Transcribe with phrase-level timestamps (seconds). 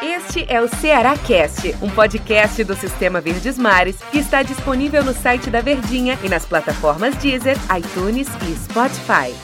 [0.00, 5.12] Este é o Ceará Cast, um podcast do Sistema Verdes Mares que está disponível no
[5.12, 9.34] site da Verdinha e nas plataformas Deezer, iTunes e Spotify.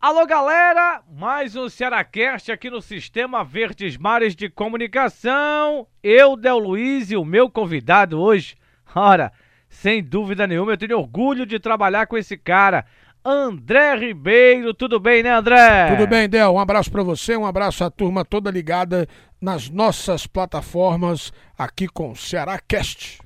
[0.00, 5.86] Alô galera, mais um Cearacast aqui no Sistema Verdes Mares de Comunicação.
[6.02, 8.56] Eu, Del Luiz e o meu convidado hoje,
[8.94, 9.30] ora,
[9.68, 12.86] sem dúvida nenhuma, eu tenho orgulho de trabalhar com esse cara.
[13.30, 15.94] André Ribeiro, tudo bem, né, André?
[15.94, 16.54] Tudo bem, Del.
[16.54, 19.06] Um abraço para você, um abraço à turma toda ligada
[19.38, 23.18] nas nossas plataformas aqui com o Ceará Cast.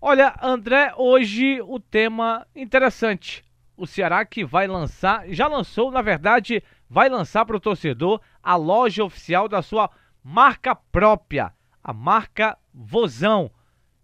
[0.00, 3.44] Olha, André, hoje o tema interessante.
[3.76, 8.56] O Ceará que vai lançar, já lançou, na verdade, vai lançar para o torcedor a
[8.56, 9.90] loja oficial da sua
[10.24, 11.52] marca própria,
[11.84, 13.50] a marca Vozão.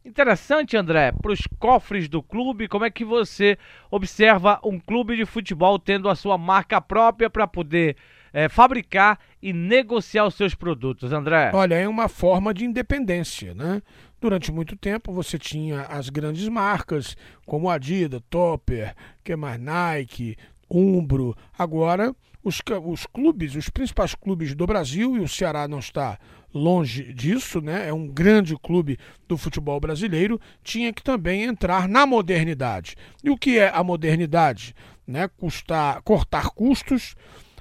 [0.07, 3.59] Interessante, André, para os cofres do clube, como é que você
[3.91, 7.97] observa um clube de futebol tendo a sua marca própria para poder
[8.33, 11.51] é, fabricar e negociar os seus produtos, André?
[11.53, 13.83] Olha, é uma forma de independência, né?
[14.21, 20.37] Durante muito tempo você tinha as grandes marcas, como Adidas, Topper, que mais Nike,
[20.71, 21.37] Umbro.
[21.57, 26.19] Agora, os, os clubes, os principais clubes do Brasil, e o Ceará não está
[26.55, 27.89] longe disso, né?
[27.89, 32.97] É um grande clube do futebol brasileiro, tinha que também entrar na modernidade.
[33.23, 34.75] E o que é a modernidade?
[35.07, 35.29] Né?
[35.29, 37.15] Custar, cortar custos,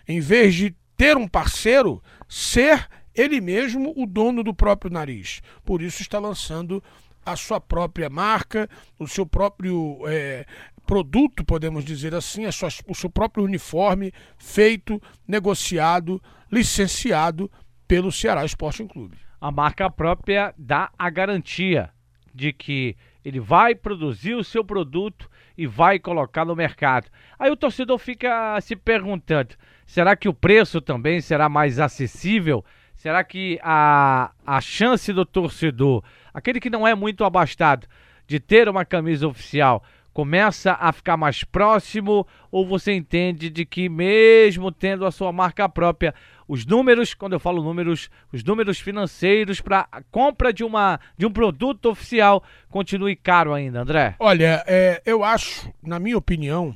[0.07, 5.41] em vez de ter um parceiro, ser ele mesmo o dono do próprio nariz.
[5.63, 6.83] Por isso está lançando
[7.25, 10.45] a sua própria marca, o seu próprio é,
[10.85, 17.51] produto, podemos dizer assim, sua, o seu próprio uniforme feito, negociado, licenciado
[17.87, 19.17] pelo Ceará Sporting Clube.
[19.39, 21.89] A marca própria dá a garantia
[22.33, 27.07] de que ele vai produzir o seu produto e vai colocar no mercado.
[27.39, 32.63] Aí o torcedor fica se perguntando: será que o preço também será mais acessível?
[32.95, 37.87] Será que a, a chance do torcedor, aquele que não é muito abastado,
[38.27, 39.83] de ter uma camisa oficial,
[40.15, 42.25] começa a ficar mais próximo?
[42.49, 46.15] Ou você entende de que, mesmo tendo a sua marca própria,
[46.47, 51.25] os números, quando eu falo números, os números financeiros para a compra de, uma, de
[51.25, 54.15] um produto oficial continue caro ainda, André?
[54.17, 56.73] Olha, é, eu acho, na minha opinião,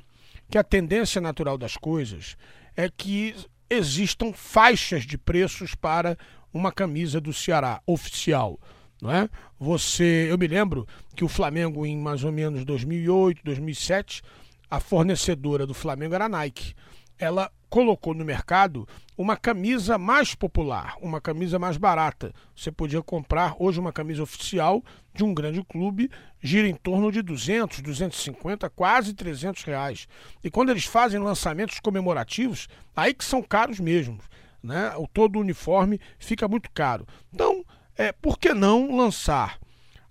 [0.51, 2.35] que a tendência natural das coisas
[2.75, 3.33] é que
[3.69, 6.17] existam faixas de preços para
[6.53, 8.59] uma camisa do Ceará oficial.
[9.01, 9.29] Não é?
[9.59, 14.21] Você, eu me lembro que o Flamengo em mais ou menos 2008, 2007,
[14.69, 16.73] a fornecedora do Flamengo era a Nike.
[17.17, 18.87] Ela colocou no mercado
[19.17, 22.33] uma camisa mais popular, uma camisa mais barata.
[22.55, 24.83] Você podia comprar hoje uma camisa oficial
[25.13, 26.09] de um grande clube,
[26.41, 30.07] gira em torno de 200, 250, quase 300 reais.
[30.43, 34.19] E quando eles fazem lançamentos comemorativos, aí que são caros mesmo.
[34.63, 34.93] Né?
[34.97, 37.05] O todo o uniforme fica muito caro.
[37.33, 37.58] Então,
[37.99, 39.59] é, por que não lançar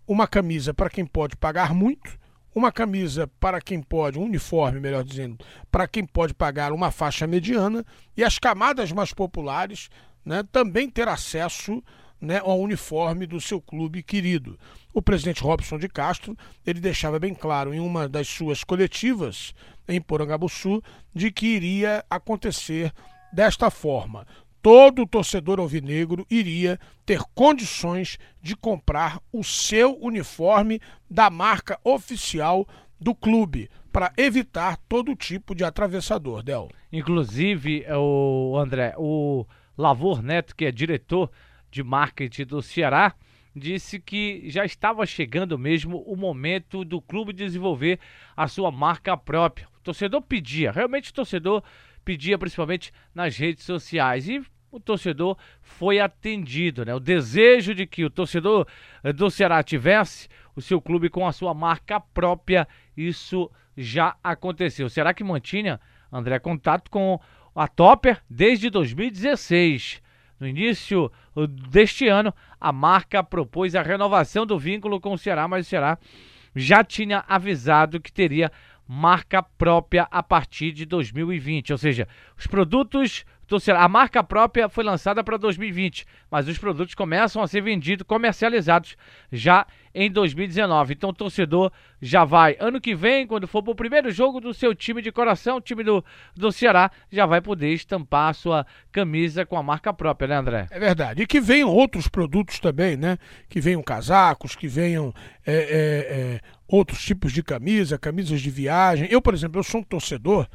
[0.06, 2.18] uma camisa para quem pode pagar muito
[2.54, 5.38] uma camisa para quem pode, um uniforme, melhor dizendo,
[5.70, 7.84] para quem pode pagar uma faixa mediana
[8.16, 9.88] e as camadas mais populares
[10.24, 11.82] né, também ter acesso
[12.20, 14.58] né, ao uniforme do seu clube querido.
[14.92, 19.54] O presidente Robson de Castro ele deixava bem claro em uma das suas coletivas
[19.86, 20.82] em Porangabuçu
[21.14, 22.92] de que iria acontecer
[23.32, 24.26] desta forma
[24.68, 32.68] todo torcedor alvinegro iria ter condições de comprar o seu uniforme da marca oficial
[33.00, 36.68] do clube para evitar todo tipo de atravessador, Del.
[36.92, 41.30] Inclusive, o André, o Lavor Neto, que é diretor
[41.70, 43.14] de marketing do Ceará,
[43.56, 47.98] disse que já estava chegando mesmo o momento do clube desenvolver
[48.36, 49.66] a sua marca própria.
[49.78, 51.62] O torcedor pedia, realmente o torcedor
[52.04, 54.28] pedia principalmente nas redes sociais.
[54.28, 56.94] E o torcedor foi atendido, né?
[56.94, 58.66] O desejo de que o torcedor
[59.02, 64.88] eh, do Ceará tivesse o seu clube com a sua marca própria, isso já aconteceu.
[64.88, 65.80] Será que mantinha,
[66.12, 67.18] André, contato com
[67.54, 70.02] a Topper desde 2016?
[70.38, 75.48] No início eh, deste ano, a marca propôs a renovação do vínculo com o Ceará,
[75.48, 75.98] mas o Ceará
[76.54, 78.50] já tinha avisado que teria
[78.86, 81.72] marca própria a partir de 2020.
[81.72, 83.24] Ou seja, os produtos
[83.58, 88.06] Ceará, a marca própria foi lançada para 2020, mas os produtos começam a ser vendidos,
[88.06, 88.94] comercializados
[89.32, 90.92] já em 2019.
[90.92, 94.52] Então o torcedor já vai, ano que vem, quando for para o primeiro jogo do
[94.52, 96.04] seu time de coração, time do,
[96.36, 100.66] do Ceará, já vai poder estampar a sua camisa com a marca própria, né, André?
[100.70, 101.22] É verdade.
[101.22, 103.16] E que venham outros produtos também, né?
[103.48, 105.14] Que venham casacos, que venham
[105.46, 109.08] é, é, é, outros tipos de camisa, camisas de viagem.
[109.10, 110.46] Eu, por exemplo, eu sou um torcedor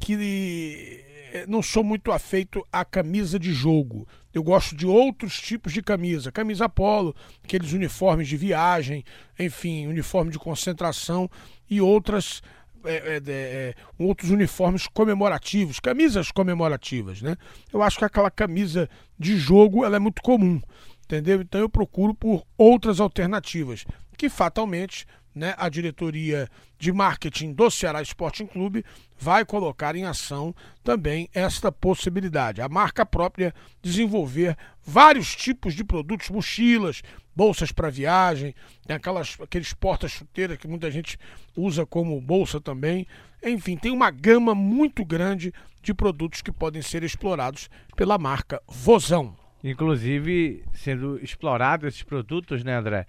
[0.00, 1.13] que
[1.48, 4.06] não sou muito afeito à camisa de jogo.
[4.32, 6.30] Eu gosto de outros tipos de camisa.
[6.30, 9.04] Camisa polo, aqueles uniformes de viagem,
[9.38, 11.28] enfim, uniforme de concentração
[11.68, 12.40] e outras
[12.84, 17.36] é, é, é, outros uniformes comemorativos, camisas comemorativas, né?
[17.72, 18.88] Eu acho que aquela camisa
[19.18, 20.60] de jogo ela é muito comum,
[21.04, 21.40] entendeu?
[21.40, 23.86] Então eu procuro por outras alternativas
[24.18, 26.48] que fatalmente né, a diretoria
[26.78, 28.84] de marketing do Ceará Sporting Clube
[29.18, 32.60] vai colocar em ação também esta possibilidade.
[32.60, 37.02] A marca própria desenvolver vários tipos de produtos, mochilas,
[37.34, 38.54] bolsas para viagem,
[38.86, 41.18] tem aquelas, aqueles porta-chuteiras que muita gente
[41.56, 43.06] usa como bolsa também.
[43.42, 45.52] Enfim, tem uma gama muito grande
[45.82, 49.36] de produtos que podem ser explorados pela marca Vozão.
[49.62, 53.06] Inclusive, sendo explorados esses produtos, né, André?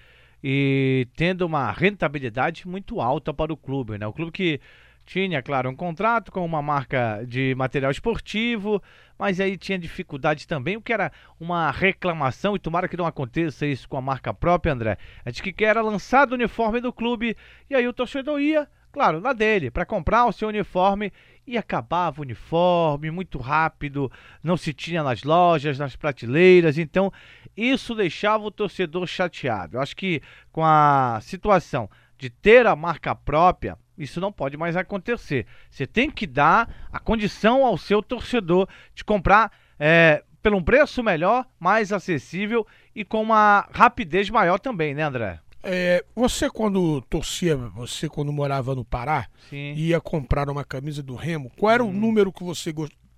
[0.48, 3.98] E tendo uma rentabilidade muito alta para o clube.
[3.98, 4.06] Né?
[4.06, 4.62] O clube que
[5.04, 8.80] tinha, claro, um contrato com uma marca de material esportivo,
[9.18, 13.66] mas aí tinha dificuldade também, o que era uma reclamação, e tomara que não aconteça
[13.66, 17.36] isso com a marca própria, André, é de que era lançado o uniforme do clube,
[17.68, 21.12] e aí o torcedor ia, claro, na dele, para comprar o seu uniforme
[21.46, 24.10] e acabava o uniforme muito rápido,
[24.42, 27.12] não se tinha nas lojas, nas prateleiras, então
[27.58, 29.76] isso deixava o torcedor chateado.
[29.76, 34.78] Eu acho que com a situação de ter a marca própria, isso não pode mais
[34.78, 35.46] acontecer.
[35.70, 41.04] Você tem que dar a condição ao seu torcedor de comprar é, pelo um preço
[41.04, 42.66] melhor, mais acessível
[42.96, 45.42] e com uma rapidez maior também, né, André?
[45.68, 49.74] É, você quando torcia, você quando morava no Pará, Sim.
[49.74, 51.90] ia comprar uma camisa do Remo, qual era hum.
[51.90, 52.72] o número que você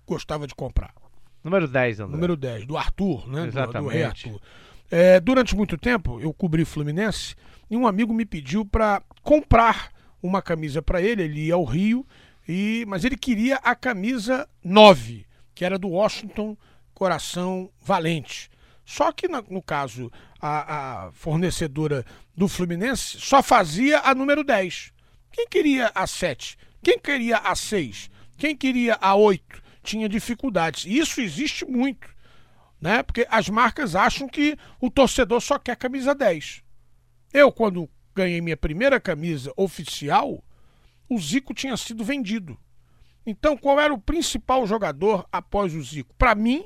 [0.06, 0.94] gostava de comprar?
[1.44, 2.12] Número 10, André.
[2.12, 3.46] Número 10, do Arthur, né?
[3.46, 3.78] Exatamente.
[3.78, 4.40] Do, do Rei Arthur.
[4.90, 7.34] É, durante muito tempo, eu cobri Fluminense
[7.70, 9.90] e um amigo me pediu para comprar
[10.22, 12.06] uma camisa para ele, ele ia ao Rio,
[12.48, 16.56] e mas ele queria a camisa 9, que era do Washington
[16.94, 18.50] Coração Valente.
[18.84, 22.04] Só que no caso, a, a fornecedora
[22.36, 24.92] do Fluminense só fazia a número 10.
[25.32, 26.56] Quem queria a 7?
[26.82, 28.10] Quem queria a 6?
[28.36, 29.62] Quem queria a 8?
[29.82, 30.84] Tinha dificuldades.
[30.84, 32.08] E isso existe muito.
[32.80, 33.02] Né?
[33.02, 36.62] Porque as marcas acham que o torcedor só quer camisa 10.
[37.32, 40.42] Eu, quando ganhei minha primeira camisa oficial,
[41.08, 42.58] o Zico tinha sido vendido.
[43.26, 46.14] Então, qual era o principal jogador após o Zico?
[46.14, 46.64] Para mim,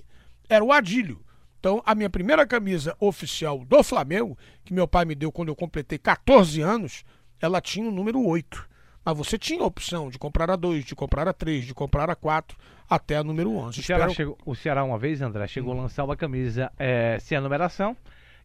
[0.49, 1.25] era o Adílio.
[1.63, 5.55] Então, a minha primeira camisa oficial do Flamengo, que meu pai me deu quando eu
[5.55, 7.05] completei 14 anos,
[7.41, 8.69] ela tinha o número 8.
[9.05, 12.11] Mas você tinha a opção de comprar a 2, de comprar a 3, de comprar
[12.11, 12.59] a 4,
[12.91, 13.79] até a número 11.
[13.79, 14.17] O Ceará, Espero...
[14.17, 15.79] chegou, o Ceará uma vez, André, chegou hum.
[15.79, 17.97] a lançar uma camisa é, sem a numeração.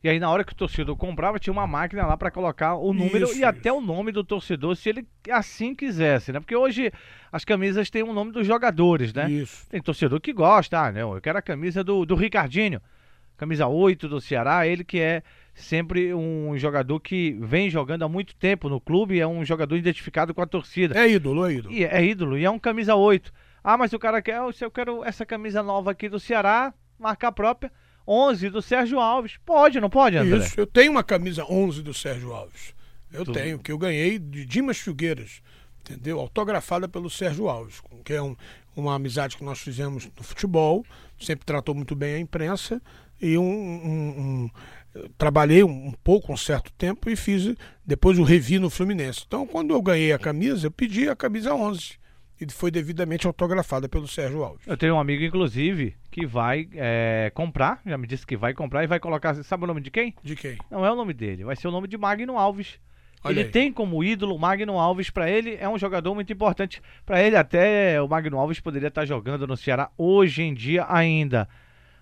[0.03, 2.93] E aí, na hora que o torcedor comprava, tinha uma máquina lá para colocar o
[2.93, 3.47] número isso, e isso.
[3.47, 6.39] até o nome do torcedor, se ele assim quisesse, né?
[6.39, 6.91] Porque hoje
[7.31, 9.27] as camisas têm o nome dos jogadores, né?
[9.27, 9.67] Isso.
[9.67, 12.79] Tem torcedor que gosta, ah, não, eu quero a camisa do, do Ricardinho
[13.37, 15.21] camisa 8 do Ceará, ele que é
[15.53, 20.33] sempre um jogador que vem jogando há muito tempo no clube, é um jogador identificado
[20.33, 20.99] com a torcida.
[20.99, 21.73] É ídolo, é ídolo.
[21.73, 23.31] E é ídolo, e é um camisa 8.
[23.63, 27.31] Ah, mas o cara quer, se eu quero essa camisa nova aqui do Ceará, marca
[27.31, 27.71] própria,
[28.07, 29.37] 11 do Sérgio Alves.
[29.45, 30.37] Pode, não pode, André?
[30.37, 32.73] Isso, eu tenho uma camisa 11 do Sérgio Alves.
[33.11, 33.35] Eu Tudo.
[33.35, 35.41] tenho, que eu ganhei de Dimas Figueiras,
[35.89, 36.19] entendeu?
[36.19, 38.35] Autografada pelo Sérgio Alves, que é um,
[38.75, 40.85] uma amizade que nós fizemos no futebol,
[41.19, 42.81] sempre tratou muito bem a imprensa
[43.21, 44.49] e um, um, um
[45.17, 49.23] trabalhei um, pouco, um certo tempo e fiz depois o revi no Fluminense.
[49.25, 51.97] Então, quando eu ganhei a camisa, eu pedi a camisa 11
[52.39, 54.65] e foi devidamente autografada pelo Sérgio Alves.
[54.67, 58.83] Eu tenho um amigo, inclusive, que vai é, comprar, já me disse que vai comprar
[58.83, 59.35] e vai colocar.
[59.43, 60.13] Sabe o nome de quem?
[60.23, 60.57] De quem?
[60.69, 62.79] Não é o nome dele, vai ser o nome de Magno Alves.
[63.23, 63.49] Olha ele aí.
[63.49, 67.35] tem como ídolo Magno Alves para ele, é um jogador muito importante para ele.
[67.35, 71.47] Até o Magno Alves poderia estar jogando no Ceará hoje em dia ainda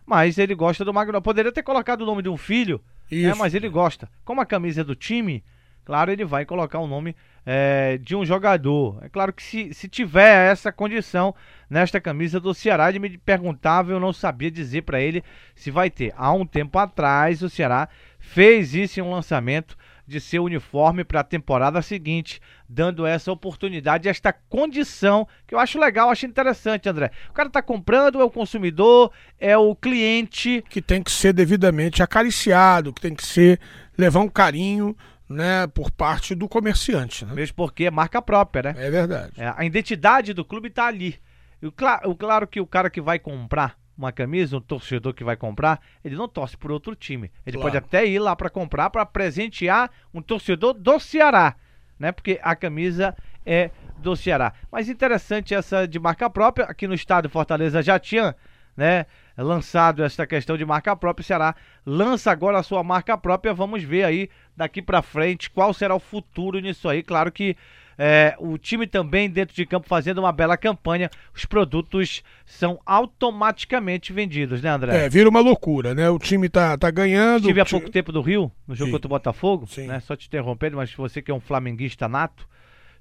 [0.06, 1.22] mas ele gosta do Magno.
[1.22, 2.82] Poderia ter colocado o nome de um filho,
[3.12, 4.10] né, mas ele gosta.
[4.24, 5.44] Como a camisa é do time,
[5.84, 9.00] claro, ele vai colocar o nome é, de um jogador.
[9.02, 11.34] É claro que se, se tiver essa condição
[11.70, 15.24] nesta camisa do Ceará, ele me perguntava, eu não sabia dizer para ele
[15.56, 16.14] se vai ter.
[16.16, 19.76] Há um tempo atrás, o Ceará fez isso em um lançamento
[20.08, 25.80] de seu uniforme para a temporada seguinte, dando essa oportunidade, esta condição, que eu acho
[25.80, 27.12] legal, acho interessante, André.
[27.30, 30.64] O cara está comprando, é o consumidor, é o cliente.
[30.70, 33.60] Que tem que ser devidamente acariciado, que tem que ser,
[33.98, 34.96] levar um carinho,
[35.28, 37.26] né, por parte do comerciante.
[37.26, 37.34] Né?
[37.34, 38.76] Mesmo porque é marca própria, né?
[38.78, 39.34] É verdade.
[39.38, 41.20] É, a identidade do clube está ali.
[41.62, 45.36] O, claro, claro que o cara que vai comprar uma camisa, um torcedor que vai
[45.36, 47.32] comprar, ele não torce por outro time.
[47.46, 47.72] Ele claro.
[47.72, 51.56] pode até ir lá para comprar para presentear um torcedor do Ceará,
[51.98, 52.12] né?
[52.12, 54.54] Porque a camisa é do Ceará.
[54.72, 58.36] Mas interessante essa de marca própria, aqui no estado Fortaleza já tinha,
[58.76, 59.06] né,
[59.38, 63.84] lançado essa questão de marca própria, o Ceará lança agora a sua marca própria, vamos
[63.84, 67.56] ver aí daqui para frente qual será o futuro nisso aí, claro que
[67.98, 74.12] é, o time também dentro de campo fazendo uma bela campanha, os produtos são automaticamente
[74.12, 75.06] vendidos, né, André?
[75.06, 76.10] É, vira uma loucura, né?
[76.10, 77.44] O time tá, tá ganhando.
[77.44, 78.92] Estive há pouco tempo no Rio, no jogo Sim.
[78.94, 79.88] contra o Botafogo, Sim.
[79.88, 80.00] né?
[80.00, 82.48] Só te interrompendo, mas você que é um flamenguista nato,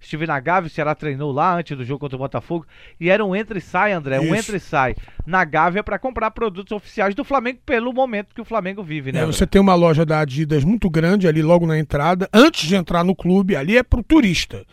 [0.00, 2.66] estive na Gávea, o Ceará treinou lá antes do jogo contra o Botafogo
[3.00, 4.34] e era um entra e sai, André, um Isso.
[4.34, 4.94] entra e sai
[5.26, 9.22] na Gávea para comprar produtos oficiais do Flamengo pelo momento que o Flamengo vive, né?
[9.22, 12.28] É, você tem uma loja da Adidas muito grande ali logo na entrada.
[12.32, 14.64] Antes de entrar no clube, ali é pro turista.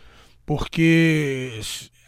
[0.45, 1.60] Porque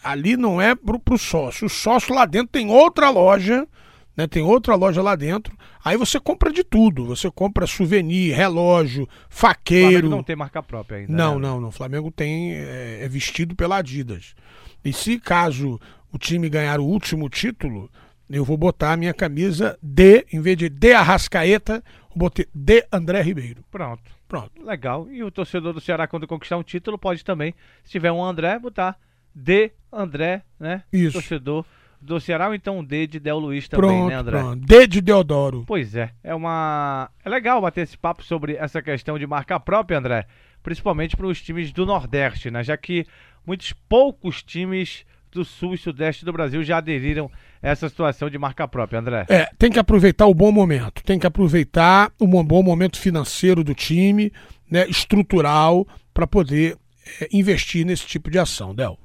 [0.04, 1.68] ali não é pro, pro sócio.
[1.68, 3.68] O sócio lá dentro tem outra loja,
[4.16, 4.28] né?
[4.28, 5.56] Tem outra loja lá dentro.
[5.84, 7.06] Aí você compra de tudo.
[7.06, 10.10] Você compra souvenir, relógio, O Flamengo faqueiro.
[10.10, 11.14] não tem marca própria ainda.
[11.14, 11.48] Não, né?
[11.48, 11.70] não, não.
[11.70, 14.36] O Flamengo tem é, é vestido pela Adidas.
[14.84, 15.80] E se caso
[16.12, 17.90] o time ganhar o último título,
[18.30, 22.86] eu vou botar a minha camisa de, em vez de de Arrascaeta, eu botei de
[22.92, 23.64] André Ribeiro.
[23.72, 24.12] Pronto.
[24.28, 24.64] Pronto.
[24.64, 25.08] Legal.
[25.12, 27.54] E o torcedor do Ceará, quando conquistar um título, pode também,
[27.84, 28.98] se tiver um André, botar
[29.34, 30.84] D André, né?
[30.92, 31.14] Isso.
[31.14, 31.66] Torcedor
[32.02, 34.40] do Ceará, ou então um D de Del Luiz também, Pronto, né, André?
[34.40, 34.66] pronto.
[34.66, 35.64] D de Deodoro.
[35.66, 37.10] Pois é, é uma.
[37.24, 40.26] É legal bater esse papo sobre essa questão de marca própria, André.
[40.62, 42.64] Principalmente para os times do Nordeste, né?
[42.64, 43.06] Já que
[43.46, 47.30] muitos poucos times do Sul e Sudeste do Brasil já aderiram
[47.62, 49.26] a essa situação de marca própria, André.
[49.30, 51.04] É, tem que aproveitar o bom momento.
[51.04, 54.32] Tem que aproveitar o bom momento financeiro do time,
[54.70, 56.78] né, estrutural, para poder
[57.22, 58.98] é, investir nesse tipo de ação, Del.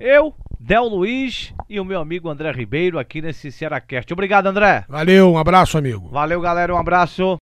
[0.00, 4.12] Eu, Del Luiz e o meu amigo André Ribeiro aqui nesse Cearacast.
[4.12, 4.84] Obrigado, André.
[4.88, 6.08] Valeu, um abraço, amigo.
[6.08, 6.72] Valeu, galera.
[6.72, 7.36] Um abraço.